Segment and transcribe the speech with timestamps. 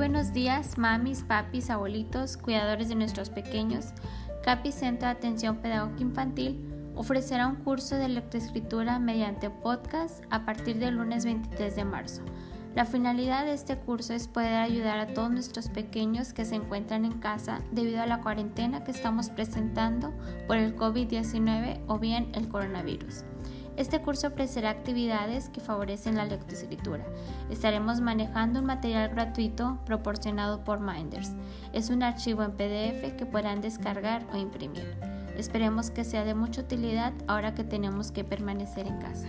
[0.00, 3.88] buenos días, mamis, papis, abuelitos, cuidadores de nuestros pequeños.
[4.42, 6.58] CAPI Centro de Atención Pedagógica Infantil
[6.96, 12.22] ofrecerá un curso de lectoescritura mediante podcast a partir del lunes 23 de marzo.
[12.74, 17.04] La finalidad de este curso es poder ayudar a todos nuestros pequeños que se encuentran
[17.04, 20.14] en casa debido a la cuarentena que estamos presentando
[20.46, 23.24] por el COVID-19 o bien el coronavirus.
[23.80, 27.02] Este curso ofrecerá actividades que favorecen la lectoescritura.
[27.48, 31.32] Estaremos manejando un material gratuito proporcionado por Minders.
[31.72, 34.94] Es un archivo en PDF que podrán descargar o imprimir.
[35.34, 39.28] Esperemos que sea de mucha utilidad ahora que tenemos que permanecer en casa.